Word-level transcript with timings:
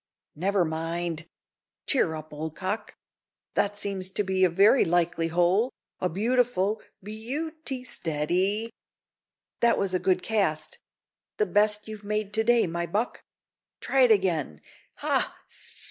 Never 0.35 0.65
mind; 0.65 1.29
cheer 1.85 2.15
up, 2.15 2.33
old 2.33 2.55
cock! 2.55 2.95
That 3.53 3.77
seems 3.77 4.11
a 4.19 4.47
very 4.49 4.83
likely 4.83 5.27
hole 5.27 5.71
a 5.99 6.09
beautiful 6.09 6.81
beau 7.03 7.51
ti 7.65 7.83
steady! 7.83 8.73
That 9.59 9.77
was 9.77 9.93
a 9.93 9.99
good 9.99 10.23
cast 10.23 10.79
the 11.37 11.45
best 11.45 11.87
you've 11.87 12.03
made 12.03 12.33
to 12.33 12.43
day, 12.43 12.65
my 12.65 12.87
buck; 12.87 13.21
try 13.79 14.01
it 14.01 14.11
again 14.11 14.61
ha! 14.95 15.37